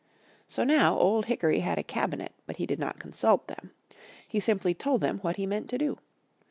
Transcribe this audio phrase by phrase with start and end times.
[0.47, 3.69] So now, Old Hickory had a Cabinet but he did not consult them.
[4.27, 5.99] He simply told them what he meant to do.